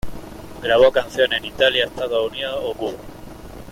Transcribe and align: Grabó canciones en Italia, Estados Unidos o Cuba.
Grabó 0.63 0.91
canciones 0.91 1.37
en 1.37 1.45
Italia, 1.45 1.85
Estados 1.85 2.27
Unidos 2.31 2.59
o 2.63 2.73
Cuba. 2.73 2.97